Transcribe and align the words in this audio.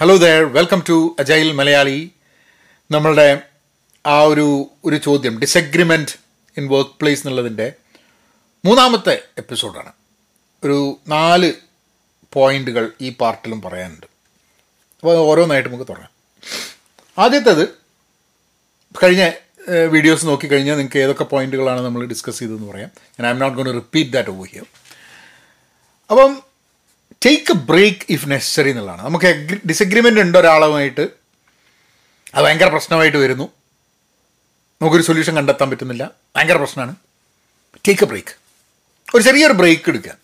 Hello 0.00 0.16
there 0.16 0.44
welcome 0.44 0.84
to 0.88 1.16
Agile 1.18 1.52
Malayali 1.52 2.10
നമ്മളുടെ 2.90 3.42
ആ 4.06 4.22
ഒരു 4.22 4.70
ഒരു 4.84 4.96
ചോദ്യം 4.96 5.40
ഡിസഗ്രിമെന്റ് 5.40 6.10
ഇൻ 6.56 6.68
വർക്ക് 6.68 6.90
പ്ലേസ് 7.00 7.20
എന്നുള്ളതിന്റെ 7.20 7.72
മൂന്നാമത്തെ 8.64 9.22
എപ്പിസോഡാണ് 9.38 9.92
ഒരു 10.64 10.98
നാല് 11.08 11.52
പോയിന്റുകൾ 12.32 12.92
ഈ 13.00 13.16
പാർട്ടിലും 13.16 13.62
പറയാനുണ്ട്. 13.62 14.06
അപ്പോൾ 15.02 15.16
ഓരോന്നായിട്ട് 15.16 15.68
നമുക്ക് 15.68 15.88
തുടങ്ങാം. 15.88 16.12
ആദ്യത്തേത് 17.18 17.64
കഴിഞ്ഞ 19.02 19.30
വീഡിയോസ് 19.86 20.26
നോക്കിക്കഴിഞ്ഞാൽ 20.26 20.74
നിങ്ങൾക്ക് 20.74 20.98
ഏതൊക്കെ 20.98 21.24
പോയിന്റുകളാണ് 21.24 21.80
നമ്മൾ 21.80 22.06
ഡിസ്കസ് 22.06 22.38
ചെയ്തതെന്ന് 22.38 22.72
പറയാം. 22.72 22.90
ഞാൻ 23.18 23.26
I'm 23.30 23.38
not 23.38 23.56
gonna 23.56 23.74
repeat 23.74 24.10
that 24.10 24.30
over 24.30 24.46
here 24.46 24.66
അപ്പം 26.10 26.49
take 27.24 27.52
a 27.52 27.54
break 27.54 28.00
if 28.08 28.30
necessary 28.30 28.70
എന്നുള്ളതാണ്. 28.70 29.04
നമുക്ക് 29.04 29.58
ഡിസഗ്രിമെന്റ് 29.68 30.20
ഉണ്ട് 30.20 30.38
ഒരാളുമായിട്ട്. 30.38 31.08
അത് 32.34 32.44
ഭയങ്കര 32.44 32.68
പ്രശ്നമായിട്ട് 32.68 33.18
വരുന്നു. 33.18 33.44
നമുക്കൊരു 34.82 35.02
സൊല്യൂഷൻ 35.02 35.36
കണ്ടെത്താൻ 35.36 35.70
പറ്റുന്നില്ല. 35.70 36.10
ഭയങ്കര 36.36 36.56
പ്രശ്നമാണ്. 36.56 36.94
ടേക്ക് 37.88 38.04
എ 38.04 38.06
ബ്രേക്ക് 38.06 38.36
ഒരു 39.14 39.22
ചെറിയൊരു 39.22 39.52
ബ്രേക്ക് 39.52 39.82
എടുക്കുക. 39.88 40.14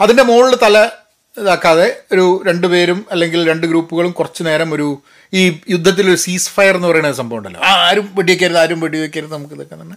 അതിന്റെ 0.00 0.22
മുകളിൽ 0.22 0.56
തല 0.56 0.90
ഇതാക്കാതെ 1.38 2.02
ഒരു 2.12 2.42
രണ്ട് 2.46 2.66
പേരും 2.66 3.06
അല്ലെങ്കിൽ 3.10 3.48
രണ്ട് 3.48 3.66
ഗ്രൂപ്പുകളും 3.66 4.10
കുറച്ച് 4.10 4.42
നേരം 4.44 4.74
ഒരു 4.74 5.02
ഈ 5.34 5.60
യുദ്ധത്തിൽ 5.70 6.08
ഒരു 6.08 6.16
സീസ് 6.16 6.50
ഫയർ 6.50 6.76
എന്ന് 6.76 6.88
പറയുന്ന 6.88 7.12
സംഭവം 7.12 7.38
ഉണ്ടല്ലോ. 7.38 7.60
ആരും 7.60 8.14
വെടിവെക്കരുത് 8.14 8.58
ആരും 8.58 8.80
വെടിവെക്കരുത് 8.80 9.32
നമുക്ക് 9.32 9.54
ഇതൊക്കെ 9.54 9.74
തന്നെ. 9.74 9.96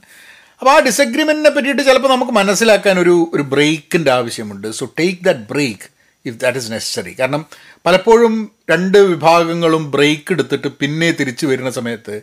അപ്പോൾ 0.59 0.71
ആ 0.71 0.79
ഡിസഗ്രിമെന്റിനെ 0.79 1.49
പറ്റിയിട്ട് 1.49 1.81
ചിലപ്പോൾ 1.81 2.09
നമുക്ക് 2.09 2.31
മനസ്സിലാക്കാൻ 2.31 2.99
ഒരു 2.99 3.31
ഒരു 3.33 3.41
ബ്രേക്കിന്റെ 3.41 4.11
ആവശ്യമുണ്ട്. 4.11 4.71
So 4.71 4.93
take 4.99 5.23
that 5.23 5.39
break 5.39 5.98
if 6.25 6.37
that 6.37 6.57
is 6.57 6.71
necessary 6.71 7.15
കാരണം 7.19 7.45
പലപ്പോഴും 7.85 8.51
രണ്ട് 8.69 8.97
വിഭാഗങ്ങളും 8.97 9.91
ബ്രേക്ക് 9.91 10.33
എടുത്തിട്ട് 10.33 10.67
പിന്നെ 10.67 11.11
തിരിച്ചു 11.11 11.45
വരുന്ന 11.47 11.69
സമയത്ത് 11.69 12.21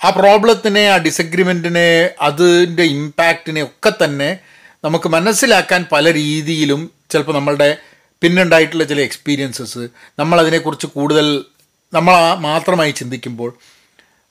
ആ 0.00 0.10
പ്രോബ്ലത്തിനെ 0.10 0.90
ആ 0.90 0.96
ഡിസഗ്രിമെന്റിനെ 0.96 2.10
അതിന്റെ 2.20 2.82
ഇമ്പാക്റ്റിനെ 2.82 3.62
ഒക്കെ 3.62 4.04
തന്നെ 4.04 4.40
നമുക്ക് 4.84 5.08
മനസ്സിലാക്കാൻ 5.08 5.86
പല 5.92 6.12
രീതിയിലും 6.12 6.90
ചിലപ്പോൾ 7.10 7.32
നമ്മളുടെ 7.32 7.78
പിന്നുണ്ടായിട്ടുള്ള 8.22 8.84
ചില 8.84 9.00
എക്സ്പീരിയൻസസ് 9.00 9.88
നമ്മളതിനെക്കുറിച്ച് 10.18 10.86
കൂടുതൽ 10.86 11.44
നമ്മൾ 11.92 12.14
ആ 12.14 12.34
മാത്രമായി 12.34 12.90
ചിന്തിക്കുമ്പോൾ 12.90 13.58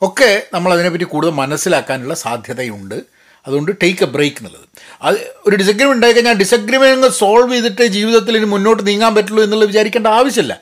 ഒക്കെ 0.02 0.44
നമ്മളതിനെപ്പറ്റി 0.54 1.04
കൂടുതൽ 1.04 1.32
മനസ്സിലാക്കാനുള്ള 1.32 2.14
സാധ്യതയുണ്ട്. 2.14 3.21
അതുകൊണ്ട് 3.48 3.72
ടേക്ക് 3.84 4.04
എ 4.04 4.06
ബ്രേക്ക് 4.06 4.38
എന്നുള്ളത്. 4.38 4.68
അത് 5.02 5.16
ഒരു 5.48 5.56
ഡിസഗ്രിമെന്റ് 5.56 5.92
ഉണ്ടായി 5.92 6.14
കഴിഞ്ഞാൽ 6.14 6.34
ഡിസഗ്രിമെന്റ് 6.34 7.08
സോൾവ് 7.08 7.54
ചെയ്തിട്ട് 7.54 7.88
ജീവിതത്തിൽ 7.88 8.38
ഇനി 8.38 8.46
മുന്നോട്ട് 8.46 8.88
നീങ്ങാൻ 8.88 9.16
പറ്റുള്ളൂ 9.16 9.44
എന്നുള്ളത് 9.44 9.70
വിചാരിക്കേണ്ട 9.70 10.08
ആവശ്യമില്ല. 10.08 10.62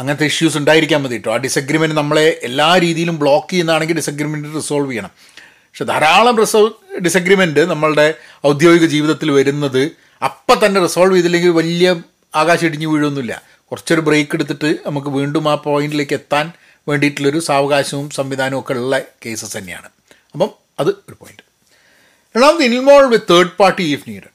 അങ്ങനത്തെ 0.00 0.26
ഇഷ്യൂസ് 0.26 0.56
ഉണ്ടായിരിക്കാൻ 0.56 1.02
മതി 1.02 1.14
കേട്ടോ. 1.14 1.32
ആ 1.32 1.36
ഡിസഗ്രിമെന്റ് 1.36 1.96
നമ്മളെ 1.96 2.40
എല്ലാ 2.42 2.78
രീതിയിലും 2.78 3.18
ബ്ലോക്ക് 3.18 3.50
ചെയ്യുന്നതാണെങ്കിൽ 3.50 3.96
ഡിസഗ്രിമെന്റ് 3.96 4.56
റിസോൾവ് 4.56 4.90
ചെയ്യണം. 4.90 5.10
പക്ഷെ 5.40 5.84
ധാരാളം 5.84 6.38
റിസോ 6.38 6.80
ഡിസഗ്രിമെന്റ് 7.04 7.60
നമ്മളുടെ 7.60 8.14
ഔദ്യോഗിക 8.46 8.84
ജീവിതത്തിൽ 8.84 9.30
വരുന്നത് 9.30 9.90
അപ്പം 10.24 10.66
തന്നെ 10.66 10.82
റിസോൾവ് 10.82 11.14
ചെയ്തില്ലെങ്കിൽ 11.14 11.50
വലിയ 11.50 12.02
ആകാശം 12.34 12.66
ഇടിഞ്ഞു 12.66 12.86
വീഴൊന്നുമില്ല 12.86 13.42
കുറച്ചൊരു 13.70 14.00
ബ്രേക്ക് 14.00 14.30
എടുത്തിട്ട് 14.34 14.76
നമുക്ക് 14.86 15.08
വീണ്ടും 15.08 15.50
ആ 15.50 15.54
പോയിന്റിലേക്ക് 15.54 16.12
എത്താൻ 16.12 16.52
വേണ്ടിയിട്ടുള്ളൊരു 16.88 17.38
സാവകാശവും 17.38 18.10
സംവിധാനവും 18.10 18.60
ഒക്കെ 18.60 18.72
ഉള്ള 18.72 19.00
കേസസ് 19.26 19.58
തന്നെയാണ്. 19.58 19.88
അപ്പം 20.32 20.50
അത് 20.80 20.88
ഒരു 20.88 21.14
പോയിന്റ് 21.20 21.49
രണ്ടാമത് 22.36 22.62
involve 22.62 23.18
third 23.30 23.56
party 23.60 23.82
if 23.82 24.10
need 24.10 24.28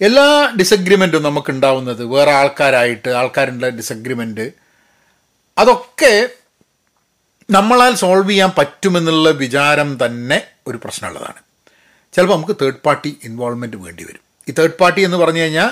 എല്ലാ 0.00 0.52
ഡിസഗ്രിമെന്റും 0.58 1.22
നമുക്ക് 1.22 1.50
ഉണ്ടാവുന്നത് 1.50 2.04
വേറെ 2.04 2.30
ആൾക്കാരായിട്ട് 2.30 3.08
ആൾക്കാരുടെ 3.08 3.70
ഡിസഗ്രിമെന്റ് 3.70 4.52
അതൊക്കെ 5.58 6.28
നമ്മളാൽ 7.50 7.94
സോൾവ് 7.94 8.30
ചെയ്യാൻ 8.30 8.52
പറ്റുമെന്നുള്ള 8.58 9.30
വിചാരം 9.30 9.98
തന്നെ 10.06 10.46
ഒരു 10.66 10.76
പ്രശ്നമുള്ളതാണ്. 10.76 11.40
ചിലപ്പോൾ 12.12 12.34
നമുക്ക് 12.34 12.56
തേർഡ് 12.62 12.82
പാർട്ടി 12.84 13.18
ഇൻവോൾവ്മെന്റ് 13.24 13.76
വേണ്ടി 13.76 14.04
വരും. 14.04 14.20
ഈ 14.48 14.52
തേർഡ് 14.52 14.72
പാർട്ടി 14.72 15.02
എന്ന് 15.02 15.16
പറഞ്ഞു 15.16 15.40
കഴിഞ്ഞാൽ 15.40 15.70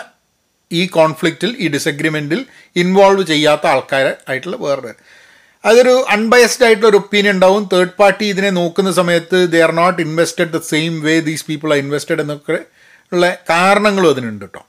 ഈ 0.72 0.86
കോൺഫ്ലിക്റ്റിൽ 0.86 1.56
ഈ 1.58 1.68
ഡിസഗ്രിമെന്റിൽ 1.68 2.46
ഇൻവോൾവ് 2.76 3.26
ചെയ്യാത്ത 3.26 3.66
ആൾക്കാരെ 3.66 4.16
ആയിട്ടുള്ള 4.28 4.56
വേറെ 4.56 4.94
അതൊരു 5.64 5.94
അൺബയസ്ഡ് 6.14 6.64
ആയിട്ടുള്ള 6.66 6.88
ഒരു 6.90 6.98
ഒപ്പീനിയൻ 7.02 7.34
ഉണ്ടാവും. 7.36 7.64
തേർഡ് 7.72 7.94
പാർട്ടി 8.00 8.24
ഇതിനെ 8.34 8.50
നോക്കുന്ന 8.60 8.92
സമയത്ത് 9.00 9.38
they 9.52 9.58
are 9.66 9.72
not 9.82 10.00
invested 10.06 10.50
the 10.56 10.60
same 10.72 10.94
way 11.06 11.14
these 11.28 11.44
people 11.50 11.70
are 11.74 11.78
invested 11.84 12.22
എന്നൊക്കെ 12.24 12.58
ഉള്ള 13.12 13.26
കാരണങ്ങളും 13.50 14.10
അതിനുണ്ട് 14.14 14.44
കേട്ടോ 14.44 14.62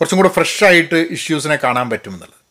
കുറച്ചും 0.00 0.18
കൂടെ 0.20 0.32
ഫ്രഷായിട്ട് 0.38 0.98
ഇഷ്യൂസിനെ 1.16 1.56
കാണാൻ 1.64 1.86
പറ്റുമെന്നുള്ളത് 1.92 2.42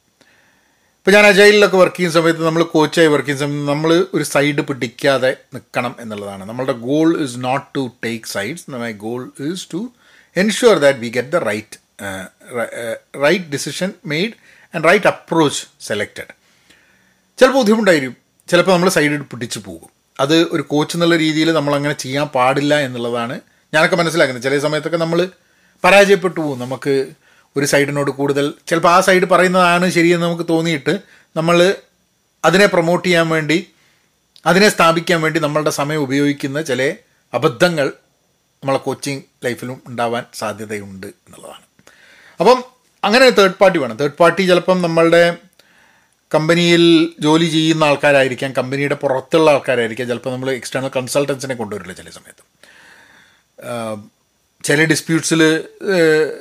ഇപ്പോൾ 0.99 1.13
ഞാൻ 1.15 1.25
അജൈലിലൊക്കെ 1.31 1.77
വർക്ക് 1.81 1.97
ചെയ്യുന്ന 1.97 2.15
സമയത്ത് 2.19 2.43
നമ്മൾ 2.45 2.63
കോച്ചായി 2.75 3.09
വർക്ക് 3.13 3.27
ചെയ്യുന്ന 3.27 3.45
സമയത്ത് 3.45 3.69
നമ്മൾ 3.71 3.91
ഒരു 4.15 4.25
സൈഡ് 4.31 4.61
പിടിക്കാതെ 4.69 5.31
നിൽക്കണം 5.55 5.93
എന്നുള്ളതാണ്. 6.03 6.43
നമ്മളുടെ 6.49 6.75
goal 6.87 7.09
is 7.25 7.35
not 7.43 7.65
to 7.75 7.83
take 8.05 8.29
sides 8.35 8.63
my 8.85 8.91
goal 9.05 9.21
is 9.49 9.65
to 9.73 9.81
ensure 10.35 10.79
that 10.85 10.99
we 10.99 11.09
get 11.17 11.31
the 11.35 11.41
right 11.49 11.77
right 13.25 13.45
decision 13.55 13.91
made 14.13 14.33
and 14.73 14.83
right 14.89 15.09
approach 15.13 15.61
selected 15.89 16.31
ചിലപ്പോൾ 17.39 17.57
ബുദ്ധിമുട്ടായിരിക്കും. 17.57 18.15
ചിലപ്പോൾ 18.47 18.71
നമ്മൾ 18.71 18.89
സൈഡിൽ 18.89 19.17
പിടിച്ചു 19.17 19.59
പോകും. 19.59 19.89
അത് 20.19 20.43
ഒരു 20.43 20.61
കോച്ച് 20.61 20.95
എന്നുള്ള 20.95 21.15
രീതിയിൽ 21.15 21.53
നമ്മൾ 21.53 21.75
അങ്ങനെ 21.75 21.93
ചെയ്യാൻ 21.93 22.27
പാടില്ല 22.27 22.79
എന്നുള്ളതാണ് 22.79 23.41
ഞാനൊക്കെ 23.73 23.95
മനസ്സിലാക്കുന്നത്. 23.95 24.43
ചില 24.43 24.59
സമയത്തൊക്കെ 24.59 24.97
നമ്മൾ 24.97 25.29
പരാജയപ്പെട്ടു 25.83 26.39
പോകും. 26.39 26.59
നമുക്ക് 26.59 27.07
ഒരു 27.57 27.65
സൈഡിനോട് 27.65 28.11
കൂടുതൽ 28.11 28.53
ചിലപ്പോൾ 28.67 28.89
ആ 28.89 28.99
സൈഡ് 28.99 29.23
പറയുന്നതാണ് 29.23 29.89
ശരിയെന്ന് 29.89 30.25
നമുക്ക് 30.25 30.43
തോന്നിയിട്ട് 30.49 30.99
നമ്മൾ 31.35 31.75
അതിനെ 32.45 32.65
പ്രൊമോട്ട് 32.65 33.07
ചെയ്യാൻ 33.07 33.29
വേണ്ടി 33.29 33.67
അതിനെ 34.45 34.69
സ്ഥാപിക്കാൻ 34.69 35.21
വേണ്ടി 35.21 35.39
നമ്മളുടെ 35.39 35.69
സമയം 35.69 35.99
ഉപയോഗിക്കുന്ന 35.99 36.61
ചില 36.61 36.95
അബദ്ധങ്ങൾ 37.33 37.87
നമ്മളെ 38.63 38.77
കോച്ചിങ് 38.77 39.21
ലൈഫിലും 39.45 39.81
ഉണ്ടാവാൻ 39.87 40.23
സാധ്യതയുണ്ട് 40.33 41.07
എന്നുള്ളതാണ്. 41.07 41.61
അപ്പം 42.39 42.63
അങ്ങനെ 43.03 43.29
തേർഡ് 43.29 43.53
പാർട്ടി 43.53 43.79
വേണം. 43.79 43.95
തേർഡ് 43.95 44.13
പാർട്ടി 44.13 44.41
ചിലപ്പം 44.41 44.81
നമ്മളുടെ 44.81 45.37
കമ്പനിയിൽ 46.33 47.09
ജോലി 47.19 47.45
ചെയ്യുന്ന 47.45 47.83
ആൾക്കാരായിരിക്കാം 47.83 48.53
കമ്പനിയുടെ 48.53 48.95
പുറത്തുള്ള 48.95 49.51
ആൾക്കാരായിരിക്കാം. 49.51 50.07
ചിലപ്പോൾ 50.07 50.33
നമ്മൾ 50.33 50.51
എക്സ്റ്റേണൽ 50.51 50.91
കൺസൾട്ടൻസിനെ 50.95 51.55
കൊണ്ടുവരില്ല 51.55 51.93
ചില 51.93 52.09
സമയത്ത്. 52.09 52.43
ചില 54.63 54.83
ഡിസ്പ്യൂട്ട്സിൽ 54.83 55.63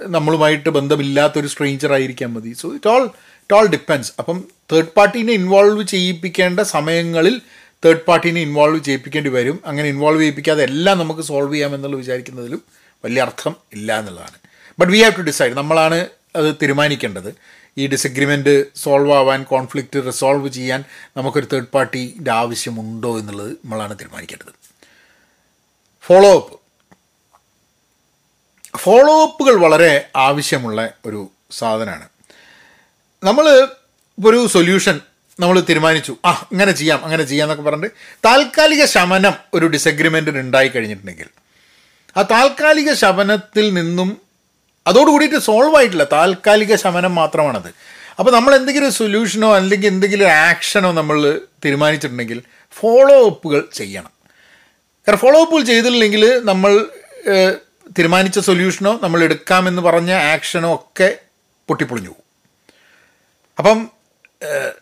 നമ്മളുമായിട്ട് 0.06 0.68
ബന്ധമില്ലാത്തൊരു 0.68 1.46
സ്ട്രേഞ്ചർ 1.46 1.92
ആയിരിക്കാൻ 1.92 2.34
മതി. 2.34 2.52
So 2.52 2.74
it 2.74 2.88
all 2.88 3.04
it 3.04 3.54
all 3.54 3.66
depends 3.66 4.12
അപ്പം 4.18 4.44
തേർഡ് 4.72 4.92
പാർട്ടീനെ 4.96 5.32
ഇൻവോൾവ് 5.32 5.82
ചെയ്യിപ്പിക്കേണ്ട 5.86 6.60
സമയങ്ങളിൽ 6.60 7.40
തേർഡ് 7.84 8.04
പാർട്ടീനെ 8.04 8.40
ഇൻവോൾവ് 8.40 8.84
ചെയ്യിപ്പിക്കേണ്ടി 8.84 9.30
വരും. 9.30 9.60
അങ്ങനെ 9.66 9.88
ഇൻവോൾവ് 9.88 10.20
ചെയ്യിപ്പിക്കാതെ 10.20 10.62
എല്ലാം 10.64 10.98
നമുക്ക് 10.98 11.20
സോൾവ് 11.20 11.54
ചെയ്യാമെന്നുള്ള 11.54 11.96
വിചാരിക്കുന്നതിലും 11.96 12.62
വലിയ 13.04 13.22
അർത്ഥം 13.22 13.56
ഇല്ല 13.72 13.98
എന്നുള്ളതാണ്. 13.98 14.38
But 14.78 14.92
we 14.92 14.98
have 14.98 15.16
to 15.16 15.20
decide 15.20 15.52
നമ്മളാണ് 15.52 16.06
അത് 16.36 16.54
തീരുമാനിക്കേണ്ടത്. 16.62 17.34
ഈ 17.78 17.86
ഡിസഗ്രിമെന്റ് 17.86 18.76
സോൾവ് 18.76 19.12
ആവാൻ 19.12 19.42
കോൺഫ്ലിക്റ്റ് 19.42 20.06
റിസോൾവ് 20.06 20.48
ചെയ്യാൻ 20.48 20.84
നമുക്കൊരു 21.16 21.46
തേർഡ് 21.52 21.66
പാർട്ടിന്റെ 21.66 22.30
ആവശ്യമുണ്ടോ 22.30 23.18
എന്നുള്ളത് 23.18 23.52
നമ്മളാണ് 23.52 23.98
തീരുമാനിക്കേണ്ടത്. 23.98 24.52
ഫോളോ 26.02 26.34
അപ്പ് 26.34 26.60
ഫോളോ 28.78 29.26
അപ്പുകൾ 29.26 29.54
വളരെ 29.54 30.10
ആവശ്യമുള്ള 30.16 30.90
ഒരു 31.06 31.30
സാധനമാണ്. 31.50 32.08
നമ്മൾ 33.24 33.68
ഒരു 34.26 34.46
സൊല്യൂഷൻ 34.46 35.00
നമ്മൾ 35.40 35.60
തീരുമാനിച്ചു. 35.60 36.16
ആ 36.24 36.48
ഇങ്ങനെ 36.52 36.72
ചെയ്യാം 36.72 37.04
അങ്ങനെ 37.04 37.24
ചെയ്യാം 37.24 37.46
എന്നൊക്കെ 37.46 37.70
പറഞ്ഞിട്ട് 37.70 37.94
താൽക്കാലിക 38.24 38.84
ശമനം 38.84 39.32
ഒരു 39.54 39.66
ഡിസഗ്രിമെന്റിന് 39.66 40.38
ഉണ്ടായി 40.38 40.68
കഴിഞ്ഞിട്ടുണ്ടെങ്കിൽ 40.68 41.26
ആ 42.16 42.22
താൽക്കാലിക 42.22 42.92
ശമനത്തിൽ 42.92 43.74
നിന്നും 43.74 44.23
അതോടുകൂടിയിട്ട് 44.86 45.38
സോൾവ് 45.38 45.76
ആയിട്ടില്ല. 45.76 46.04
താൽക്കാലിക 46.04 46.74
ശമനം 46.74 47.14
മാത്രമാണത്. 47.14 47.70
അപ്പോൾ 48.18 48.32
നമ്മൾ 48.32 48.54
എന്തെങ്കിലും 48.54 48.86
ഒരു 48.86 48.94
സൊല്യൂഷനോ 48.94 49.56
അല്ലെങ്കിൽ 49.56 49.88
എന്തെങ്കിലും 49.88 50.24
ഒരു 50.24 50.32
ആക്ഷനോ 50.32 50.92
നമ്മൾ 50.92 51.40
തീരുമാനിച്ചിട്ടുണ്ടെങ്കിൽ 51.64 52.42
ഫോളോ 52.72 53.26
അപ്പുകൾ 53.26 53.68
ചെയ്യണം. 53.74 54.12
കാരണം 55.06 55.18
ഫോളോ 55.18 55.40
അപ്പുകൾ 55.40 55.64
ചെയ്തില്ലെങ്കിൽ 55.64 56.40
നമ്മൾ 56.44 56.86
തീരുമാനിച്ച 57.98 58.38
സൊല്യൂഷനോ 58.38 59.00
നമ്മൾ 59.02 59.24
എടുക്കാമെന്ന് 59.24 59.82
പറഞ്ഞ 59.82 60.12
ആക്ഷനോ 60.12 60.74
ഒക്കെ 60.74 61.18
പൊട്ടിപ്പൊളിഞ്ഞു 61.68 62.08
പോകും. 62.08 62.22
അപ്പം 63.58 63.90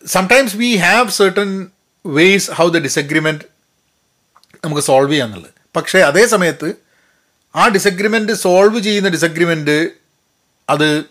sometimes 0.06 0.56
we 0.56 0.76
have 0.76 1.10
certain 1.10 1.66
ways 2.06 2.50
how 2.50 2.68
the 2.68 2.78
disagreement 2.78 3.44
നമുക്ക് 4.64 4.82
സോൾവ് 4.82 5.12
ചെയ്യാന്നുള്ളത്. 5.12 5.50
പക്ഷേ 5.76 5.98
അതേ 5.98 6.26
സമയത്ത് 6.26 6.74
ആ 7.56 7.68
ഡിസഗ്രിമെന്റ് 7.68 8.32
സോൾവ് 8.32 8.80
ചെയ്യുന്ന 8.80 9.08
ഡിസഗ്രിമെന്റ് 9.08 10.01
അത് 10.68 11.04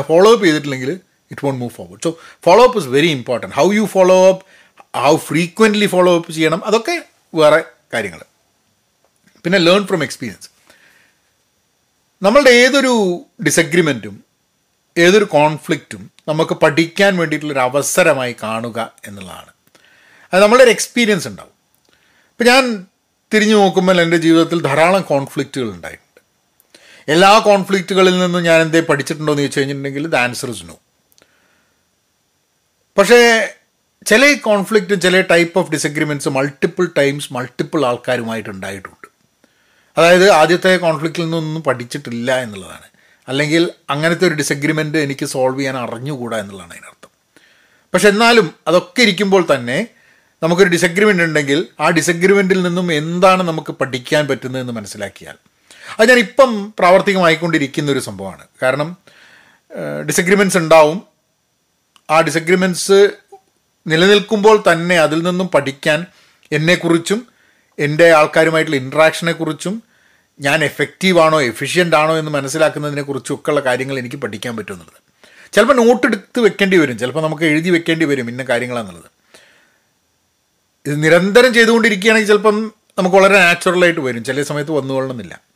ഫോളോ 0.00 0.32
അപ്പ് 0.32 0.44
ചെയ്തിട്ടില്ലെങ്കിൽ 0.44 0.90
it 1.30 1.44
won't 1.44 1.60
move 1.60 1.72
forward 1.72 2.02
so 2.04 2.18
follow 2.44 2.64
up 2.64 2.78
is 2.78 2.86
very 2.86 3.06
important 3.06 3.54
how 3.54 3.72
you 3.72 3.84
follow 3.84 4.28
up 4.28 4.46
how 4.98 5.16
frequently 5.16 5.86
follow 5.86 6.16
up 6.16 6.32
ചെയ്യണം 6.32 6.64
അതൊക്കെ 6.64 7.02
വേറെ 7.34 7.64
കാര്യങ്ങൾ. 7.94 8.20
പിന്നെ 9.44 9.58
ലേൺ 9.58 9.86
ഫ്രം 9.86 10.02
എക്സ്പീരിയൻസ് 10.02 10.50
നമ്മളുടെ 12.22 12.50
ഏതൊരു 12.50 13.24
ഡിസഗ്രിമെന്റും 13.44 14.24
ഏതൊരു 14.98 15.24
കോൺഫ്ലിക്റ്റും 15.24 16.10
നമുക്ക് 16.28 16.52
പഠിക്കാൻ 16.52 17.16
വേണ്ടിയിട്ടുള്ളൊരു 17.16 17.60
അവസരമായി 17.60 18.36
കാണുക 18.42 18.92
എന്നുള്ളതാണ്. 19.06 19.52
അത് 20.34 20.42
നമ്മളൊരു 20.42 20.70
എക്സ്പീരിയൻസ് 20.70 21.28
ഉണ്ടാവും. 21.28 21.52
ഇപ്പം 22.30 22.46
ഞാൻ 22.46 22.86
തിരിഞ്ഞു 23.34 23.54
നോക്കുമ്പോൾ 23.54 24.00
എന്റെ 24.00 24.16
ജീവിതത്തിൽ 24.16 24.62
ധാരാളം 24.62 25.02
കോൺഫ്ലിക്റ്റുകൾ 25.02 25.70
ഉണ്ടായിട്ടുണ്ട് 25.70 26.01
എല്ലാ 27.08 27.38
കോൺഫ്ലിക്റ്റുകളിൽ 27.38 28.18
നിന്നും 28.18 28.42
ഞാൻ 28.42 28.60
എന്തേ 28.60 28.80
പഠിച്ചിട്ടുണ്ടോ 28.80 29.32
എന്ന് 29.32 29.42
ചോദിച്ചു 29.42 29.58
കഴിഞ്ഞിട്ടുണ്ടെങ്കിൽ 29.58 30.06
ദ 30.06 30.16
ആൻസർ 30.16 30.50
ഇസ് 30.50 30.64
നോ. 30.64 30.78
പക്ഷേ 32.98 33.48
ചില 34.06 34.32
കോൺഫ്ലിക്റ്റും 34.32 35.00
ചില 35.00 35.20
type 35.20 35.58
of 35.58 35.72
disagreements 35.72 36.28
multiple 36.28 36.88
times 36.98 37.32
multiple 37.32 37.86
ആൾക്കാരുമായിട്ട് 37.86 38.50
ഉണ്ടായിട്ടുണ്ട്. 38.50 39.08
അതായത് 39.98 40.30
ആദ്യത്തെ 40.30 40.76
കോൺഫ്ലിക്റ്റിൽ 40.76 41.22
നിന്നൊന്നും 41.22 41.62
പഠിച്ചിട്ടില്ല 41.62 42.42
എന്നുള്ളതാണ്. 42.42 42.84
അല്ലെങ്കിൽ 43.28 43.70
അങ്ങനത്തെ 43.90 44.26
ഒരു 44.28 44.34
ഡിസഗ്രിമെന്റ് 44.34 44.98
എനിക്ക് 44.98 45.26
സോൾവ് 45.26 45.58
ചെയ്യാൻ 45.58 45.76
അറിഞ്ഞുകൂടാ 45.76 46.38
എന്നുള്ളതാണ് 46.38 46.72
അതിനർത്ഥം. 46.72 47.10
പക്ഷെ 47.94 48.08
എന്നാലും 48.08 48.54
അതൊക്കെ 48.68 49.02
ഇരിക്കുമ്പോൾ 49.02 49.46
തന്നെ 49.54 49.86
നമുക്കൊരു 50.42 50.68
ഡിസഗ്രിമെന്റ് 50.68 51.22
ഉണ്ടെങ്കിൽ 51.22 51.66
ആ 51.80 51.90
ഡിസഗ്രിമെന്റിൽ 51.90 52.62
നിന്നും 52.62 52.92
എന്താണ് 52.92 53.42
നമുക്ക് 53.42 53.72
പഠിക്കാൻ 53.72 54.28
പറ്റുന്നതെന്ന് 54.28 54.72
മനസ്സിലാക്കിയാൽ 54.72 55.34
അത് 55.98 56.08
ഞാൻ 56.08 56.18
ഇപ്പം 56.18 56.74
പ്രാവർത്തികമായിക്കൊണ്ടിരിക്കുന്ന 56.78 57.92
ഒരു 57.92 57.98
സംഭവമാണ്. 57.98 58.44
കാരണം 58.62 58.96
ഡിസഗ്രിമെന്റ്സ് 60.06 60.58
ഉണ്ടാവും. 60.58 61.02
ആ 62.10 62.20
ഡിസഗ്രിമെന്റ്സ് 62.20 63.10
നിലനിൽക്കുമ്പോൾ 63.86 64.62
തന്നെ 64.72 64.96
അതിൽ 64.98 65.22
നിന്നും 65.22 65.48
പഠിക്കാൻ 65.48 66.06
എന്നെക്കുറിച്ചും 66.52 67.26
എന്റെ 67.78 68.12
ആൾക്കാരുമായിട്ടുള്ള 68.12 68.76
ഇൻട്രാക്ഷനെക്കുറിച്ചും 68.76 69.82
ഞാൻ 70.40 70.64
എഫക്റ്റീവാണോ 70.64 71.42
എഫിഷ്യന്റ് 71.42 71.96
ആണോ 71.96 72.18
എന്ന് 72.18 72.30
മനസ്സിലാക്കുന്നതിനെ 72.30 73.02
ഒക്കെയുള്ള 73.02 73.60
കാര്യങ്ങൾ 73.60 73.98
എനിക്ക് 73.98 74.16
പഠിക്കാൻ 74.16 74.56
പറ്റുമെന്നുള്ളത് 74.56 75.00
ചിലപ്പോൾ 75.54 75.76
നോട്ട് 75.76 76.06
എടുത്ത് 76.06 76.40
വെക്കേണ്ടി 76.40 76.76
വരും. 76.76 76.98
ചിലപ്പോൾ 76.98 77.22
നമുക്ക് 77.22 77.44
എഴുതി 77.44 77.70
വെക്കേണ്ടി 77.70 78.04
വരും 78.04 78.28
ഇന്ന 78.28 78.42
കാര്യങ്ങളാണെന്നുള്ളത് 78.42 79.10
ഇത് 80.86 81.04
നിരന്തരം 81.04 81.54
ചെയ്തുകൊണ്ടിരിക്കുകയാണെങ്കിൽ 81.54 82.28
ചിലപ്പം 82.28 82.72
നമുക്ക് 82.98 83.16
വളരെ 83.16 83.38
നാച്ചുറലായിട്ട് 83.38 84.00
വരും. 84.00 84.24
ചില 84.24 84.42
സമയത്ത് 84.42 84.70
വന്നുകൊള്ളണമെന്നില്ല. 84.70 85.51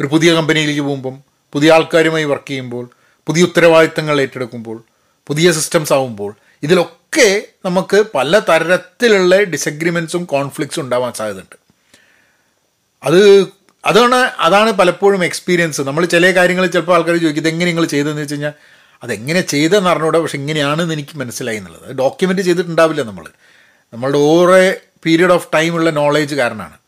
ഒരു 0.00 0.06
പുതിയ 0.06 0.34
കമ്പനിയിലേക്ക് 0.34 0.80
പോകുമ്പം 0.80 1.22
പുതിയ 1.52 1.72
ആൾക്കാരുമായി 1.72 2.24
വർക്ക് 2.24 2.48
ചെയ്യുമ്പോൾ 2.48 2.90
പുതിയ 3.26 3.42
ഉത്തരവാദിത്തങ്ങൾ 3.42 4.20
ഏറ്റെടുക്കുമ്പോൾ 4.20 4.84
പുതിയ 5.26 5.52
സിസ്റ്റംസ് 5.52 5.92
ആവുമ്പോൾ 5.92 6.34
ഇതിലൊക്കെ 6.62 7.42
നമുക്ക് 7.64 8.04
പല 8.14 8.38
തരത്തിലുള്ള 8.38 9.36
ഡിസഗ്രിമെൻസും 9.36 10.24
കോൺഫ്ലിക്ട്സും 10.24 10.82
ഉണ്ടാവാൻ 10.82 11.12
സാധ്യതയുണ്ട്. 11.12 11.56
അത് 13.02 13.46
അതാണ് 13.84 14.14
അതാണ് 14.14 14.72
പലപ്പോഴും 14.72 15.24
എക്സ്പീരിയൻസ് 15.24 15.82
നമ്മൾ 15.82 16.04
ചില 16.04 16.30
കാര്യങ്ങൾ 16.30 16.66
ചിലപ്പോൾ 16.66 16.94
ആൾക്കാർ 16.94 17.16
ചോദിക്കും 17.16 17.42
ഇതെങ്ങനെ 17.42 17.64
നിങ്ങൾ 17.64 17.84
ചെയ്തതെന്ന് 17.84 18.22
വെച്ച് 18.22 18.34
കഴിഞ്ഞാൽ 18.34 18.52
അതെങ്ങനെ 19.02 19.40
ചെയ്തെന്ന് 19.40 19.90
അറിഞ്ഞൂടെ 19.90 20.18
പക്ഷെ 20.18 20.38
ഇങ്ങനെയാണെന്ന് 20.38 20.94
എനിക്ക് 20.94 21.18
മനസ്സിലായി 21.18 21.56
എന്നുള്ളത്. 21.56 21.94
ഡോക്യുമെന്റ് 21.94 22.42
ചെയ്തിട്ടുണ്ടാവില്ല 22.42 23.02
നമ്മൾ. 23.02 23.26
നമ്മളുടെ 23.92 24.18
ഓരോ 24.18 24.74
പീരീഡ് 25.06 25.30
ഓഫ് 25.30 25.48
ടൈമുള്ള 25.54 25.90
നോളേജ് 25.90 26.34
കാരണമാണ് 26.34 26.78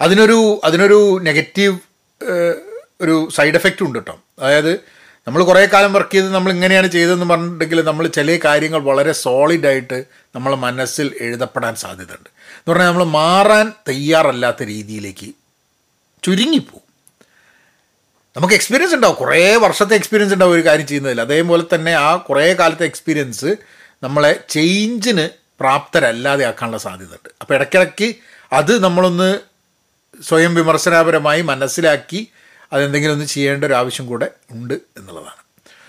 അതിനൊരു 0.00 0.60
അതിനൊരു 0.64 1.18
നെഗറ്റീവ് 1.22 1.78
ഒരു 3.00 3.28
സൈഡ് 3.34 3.54
എഫക്റ്റ് 3.54 3.82
ഉണ്ട് 3.82 3.98
കേട്ടോ. 3.98 4.20
അതായത് 4.38 4.72
നമ്മൾ 5.28 5.44
കുറേ 5.44 5.66
കാലം 5.66 5.92
വർക്ക് 5.92 6.10
ചെയ്ത് 6.10 6.34
നമ്മൾ 6.34 6.52
ഇങ്ങനെയാണ് 6.52 6.86
ചെയ്തതെന്ന് 6.86 7.30
പറഞ്ഞിട്ടുണ്ടെങ്കിൽ 7.30 7.82
നമ്മൾ 7.82 8.06
ചില 8.06 8.38
കാര്യങ്ങൾ 8.44 8.78
വളരെ 8.78 9.12
സോളിഡായിട്ട് 9.12 10.04
നമ്മളെ 10.34 10.56
മനസ്സിൽ 10.56 11.14
എഴുതപ്പെടാൻ 11.20 11.74
സാധ്യതയുണ്ട്. 11.74 12.28
എന്ന് 12.28 12.72
പറഞ്ഞാൽ 12.72 12.86
നമ്മൾ 12.86 13.04
മാറാൻ 13.04 13.72
തയ്യാറല്ലാത്ത 13.88 14.62
രീതിയിലേക്ക് 14.62 15.32
ചുരുങ്ങിപ്പോവും. 16.22 16.86
നമുക്ക് 18.36 18.54
എക്സ്പീരിയൻസ് 18.54 18.94
ഉണ്ടാവും. 18.94 19.16
കുറേ 19.16 19.56
വർഷത്തെ 19.56 19.94
എക്സ്പീരിയൻസ് 19.94 20.34
ഉണ്ടാവും 20.34 20.52
ഒരു 20.52 20.64
കാര്യം 20.64 20.86
ചെയ്യുന്നതിൽ. 20.86 21.20
അതേപോലെ 21.20 21.64
തന്നെ 21.74 21.92
ആ 21.92 22.16
കുറേ 22.16 22.54
കാലത്തെ 22.54 22.84
എക്സ്പീരിയൻസ് 22.84 23.56
നമ്മളെ 24.02 24.40
ചേഞ്ചിന് 24.48 25.28
പ്രാപ്തരല്ലാതെ 25.60 26.44
ആക്കാനുള്ള 26.44 26.78
സാധ്യതയുണ്ട്. 26.78 27.28
അപ്പോൾ 27.40 27.54
ഇടയ്ക്കിടയ്ക്ക് 27.54 28.14
അത് 28.52 28.84
നമ്മളൊന്ന് 28.84 29.38
സ്വയം 30.22 30.54
വിമർശനാപരമായി 30.54 31.42
മനസ്സിലാക്കി 31.42 32.28
അതെന്തെങ്കിലും 32.72 33.12
ഒന്ന് 33.12 33.24
ചെയ്യേണ്ട 33.24 33.64
ഒരു 33.64 33.74
ആവശ്യം 33.74 34.06
കൂടെ 34.06 34.30
ഉണ്ട് 34.50 34.74
എന്നുള്ളതാണ്. 34.74 35.42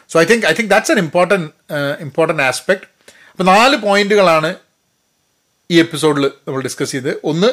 So 0.09 0.21
I 0.21 0.25
think 0.25 0.45
I 0.45 0.53
think 0.53 0.71
that's 0.71 0.91
an 0.91 0.97
important 0.97 1.73
important 1.99 2.43
aspect 2.43 2.81
അപ്പോൾ 3.31 3.43
നാല് 3.43 3.75
പോയിന്റുകളാണ് 3.75 4.55
ഈ 5.71 5.79
എപ്പിസോഡിൽ 5.79 6.31
നമ്മൾ 6.47 6.61
ഡിസ്കസ് 6.61 6.91
ചെയ്ത് 6.91 7.21
ഒന്ന് 7.23 7.47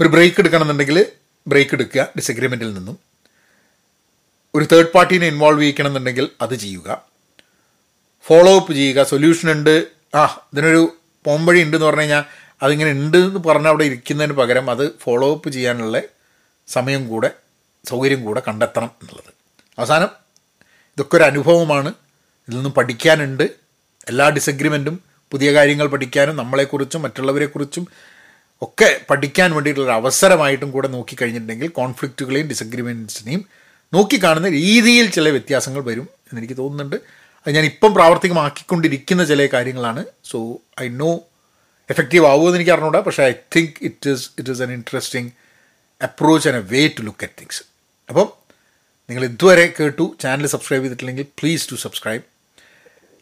ഒരു 0.00 0.08
ബ്രേക്ക് 0.08 0.40
എടുക്കണമെന്നുണ്ടെങ്കിൽ 0.40 1.06
ബ്രേക്ക് 1.46 1.74
എടുക്കുക 1.74 2.08
ഡിസഗ്രിമെന്റിൽ 2.16 2.74
നിന്നും. 2.74 2.98
ഒരു 4.54 4.64
തേർഡ് 4.64 4.92
പാർട്ടീനെ 4.92 5.26
ഇൻവോൾവ് 5.26 5.60
ചെയ്യിക്കണമെന്നുണ്ടെങ്കിൽ 5.60 6.28
അത് 6.40 6.54
ചെയ്യുക. 6.54 7.02
ഫോളോ 8.26 8.56
അപ്പ് 8.56 8.72
ചെയ്യുക. 8.72 9.02
സൊല്യൂഷൻ 9.02 9.50
ഉണ്ട്. 9.50 9.86
ആ 10.14 10.46
ഇതിനൊരു 10.52 10.96
പോംവഴി 11.24 11.62
ഉണ്ട് 11.62 11.76
എന്ന് 11.76 11.86
പറഞ്ഞു 11.86 12.00
കഴിഞ്ഞാൽ 12.00 12.24
അതിങ്ങനെ 12.62 12.90
ഉണ്ട് 12.90 13.16
എന്ന് 13.16 13.44
പറഞ്ഞ് 13.44 13.68
അവിടെ 13.68 13.84
ഇരിക്കുന്നതിന് 13.84 14.36
പകരം 14.36 14.70
അത് 14.70 14.98
ഫോളോ 14.98 15.32
അപ്പ് 15.32 15.50
ചെയ്യാനുള്ള 15.50 16.02
സമയം 16.68 17.08
കൂടെ 17.08 17.30
സൗകര്യം 17.84 18.24
കൂടെ 18.24 18.42
കണ്ടെത്തണം 18.48 18.90
എന്നുള്ളത്. 19.02 19.32
അവസാനം 19.78 20.08
ഇതൊക്കെ 20.94 21.16
ഒരു 21.16 21.24
അനുഭവമാണ്. 21.24 21.88
ഇതിൽ 22.48 22.54
നിന്നും 22.54 22.72
പഠിക്കാനുണ്ട്. 22.72 23.42
എല്ലാ 24.08 24.28
ഡിസഗ്രിമെന്റും 24.28 25.00
പുതിയ 25.30 25.52
കാര്യങ്ങൾ 25.52 25.86
പഠിക്കാനും 25.86 26.36
നമ്മളെക്കുറിച്ചും 26.36 27.02
മറ്റുള്ളവരെക്കുറിച്ചും 27.02 27.88
ഒക്കെ 28.62 29.00
പഠിക്കാൻ 29.10 29.52
വേണ്ടിയിട്ടുള്ള 29.52 29.92
അവസരമായിട്ടും 29.92 30.70
കൂടെ 30.70 30.88
നോക്കിക്കഴിഞ്ഞിട്ടുണ്ടെങ്കിൽ 30.88 31.68
കോൺഫ്ലിക്റ്റുകളെയും 31.68 32.48
ഡിസഗ്രിമെന്റ്സിനെയും 32.48 33.44
നോക്കിക്കാണുന്ന 33.94 34.48
രീതിയിൽ 34.48 35.10
ചില 35.10 35.28
വ്യത്യാസങ്ങൾ 35.28 35.80
വരും 35.82 36.02
എന്നെനിക്ക് 36.02 36.56
തോന്നുന്നുണ്ട്. 36.56 36.96
അത് 37.46 37.54
ഞാൻ 37.54 37.64
ഇപ്പം 37.64 37.94
പ്രാവർത്തികമാക്കിക്കൊണ്ടിരിക്കുന്ന 37.94 39.24
ചില 39.24 39.46
കാര്യങ്ങളാണ്. 39.46 40.04
സോ 40.24 40.58
ഐ 40.80 40.88
നോ 40.88 41.20
എഫക്റ്റീവ് 41.92 42.26
ആവുമെന്ന് 42.26 42.56
എനിക്ക് 42.56 42.70
അറിഞ്ഞൂടാ 42.70 43.00
പക്ഷേ 43.00 43.22
I 43.24 43.32
think 43.56 43.76
it 43.82 44.10
is 44.10 44.30
it 44.38 44.50
is 44.50 44.62
an 44.62 44.72
interesting 44.72 45.30
approach 46.02 46.48
and 46.48 46.60
a 46.60 46.68
way 46.74 46.82
to 46.88 47.02
look 47.02 47.24
at 47.24 47.40
things 47.40 47.62
അപ്പം 48.08 48.28
നിങ്ങൾ 49.10 49.24
ഇതുവരെ 49.24 49.74
കേട്ടു 49.80 50.04
ചാനൽ 50.20 50.46
സബ്സ്ക്രൈബ് 50.46 50.82
ചെയ്തിട്ടില്ലെങ്കിൽ 50.84 51.26
പ്ലീസ് 51.38 51.70
ടു 51.70 51.76
സബ്സ്ക്രൈബ് 51.76 52.22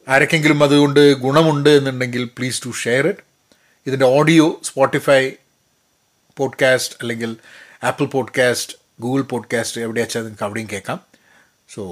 ആരൊക്കെങ്കിലും 0.09 0.65
അതുകൊണ്ട് 0.65 1.15
ഗുണമുണ്ട് 1.15 1.71
എന്നുണ്ടെങ്കിൽ 1.71 2.25
പ്ലീസ് 2.39 2.65
ടു 2.65 2.71
ഷെയർ 2.71 3.09
ഇറ്റ് 3.09 3.23
ഇതിന്റെ 3.87 4.07
ഓഡിയോ 4.07 4.61
സ്പോട്ടിഫൈ 4.65 5.23
പോഡ്കാസ്റ്റ് 6.37 6.95
അല്ലെങ്കിൽ 7.01 7.31
ആപ്പിൾ 7.85 8.05
പോഡ്കാസ്റ്റ് 8.05 8.75
ഗൂഗിൾ 9.01 9.23
പോഡ്കാസ്റ്റ് 9.23 9.81
എവിടെ 9.81 10.01
വെച്ചാൽ 10.01 10.21
നിങ്ങൾക്ക് 10.21 10.45
അവിടെയും 10.45 10.69
കേൾക്കാം. 10.73 10.99
So 11.75 11.83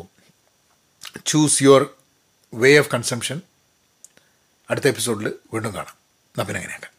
choose 1.26 1.62
your 1.62 1.82
way 2.54 2.78
of 2.78 2.90
consumption 2.94 3.38
അടുത്ത 4.70 4.86
എപ്പിസോഡിൽ 4.86 5.26
വീണ്ടും 5.52 5.72
കാണാം. 5.74 5.97
എന്നാൽ 6.38 6.46
പിന്നെ 6.48 6.60
അങ്ങനെയാക്കാം. 6.60 6.92